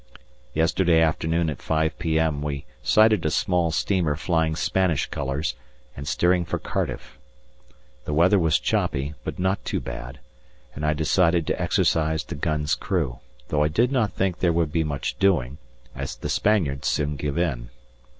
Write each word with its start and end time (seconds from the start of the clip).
Yesterday 0.55 0.99
afternoon 0.99 1.47
at 1.47 1.61
5 1.61 1.99
p.m. 1.99 2.41
we 2.41 2.65
sighted 2.81 3.23
a 3.23 3.29
small 3.29 3.69
steamer 3.69 4.15
flying 4.15 4.55
Spanish 4.55 5.05
colours 5.05 5.53
and 5.95 6.07
steering 6.07 6.43
for 6.43 6.57
Cardiff. 6.57 7.19
The 8.05 8.13
weather 8.15 8.39
was 8.39 8.57
choppy, 8.57 9.13
but 9.23 9.37
not 9.37 9.63
too 9.63 9.79
bad, 9.79 10.17
and 10.73 10.83
I 10.83 10.93
decided 10.93 11.45
to 11.45 11.61
exercise 11.61 12.23
the 12.23 12.33
gun's 12.33 12.73
crew, 12.73 13.19
though 13.49 13.61
I 13.61 13.67
did 13.67 13.91
not 13.91 14.13
think 14.13 14.39
there 14.39 14.51
would 14.51 14.71
be 14.71 14.83
much 14.83 15.19
doing, 15.19 15.59
as 15.93 16.15
the 16.15 16.29
Spaniards 16.29 16.87
soon 16.87 17.15
give 17.15 17.37
in. 17.37 17.69